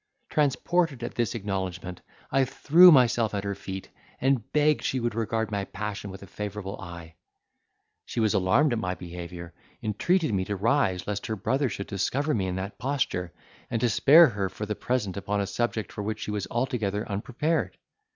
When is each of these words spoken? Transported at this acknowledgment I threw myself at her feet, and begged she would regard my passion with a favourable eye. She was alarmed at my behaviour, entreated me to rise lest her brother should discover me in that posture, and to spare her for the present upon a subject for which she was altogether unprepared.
Transported 0.31 1.03
at 1.03 1.13
this 1.13 1.35
acknowledgment 1.35 2.01
I 2.31 2.43
threw 2.43 2.91
myself 2.91 3.35
at 3.35 3.43
her 3.43 3.53
feet, 3.53 3.89
and 4.19 4.51
begged 4.51 4.83
she 4.83 4.99
would 4.99 5.13
regard 5.13 5.51
my 5.51 5.65
passion 5.65 6.09
with 6.09 6.23
a 6.23 6.25
favourable 6.25 6.81
eye. 6.81 7.13
She 8.07 8.19
was 8.19 8.33
alarmed 8.33 8.73
at 8.73 8.79
my 8.79 8.95
behaviour, 8.95 9.53
entreated 9.83 10.33
me 10.33 10.43
to 10.45 10.55
rise 10.55 11.05
lest 11.05 11.27
her 11.27 11.35
brother 11.35 11.69
should 11.69 11.85
discover 11.85 12.33
me 12.33 12.47
in 12.47 12.55
that 12.55 12.79
posture, 12.79 13.31
and 13.69 13.79
to 13.81 13.89
spare 13.89 14.29
her 14.29 14.49
for 14.49 14.65
the 14.65 14.73
present 14.73 15.17
upon 15.17 15.39
a 15.39 15.45
subject 15.45 15.91
for 15.91 16.01
which 16.01 16.21
she 16.21 16.31
was 16.31 16.47
altogether 16.49 17.07
unprepared. 17.07 17.77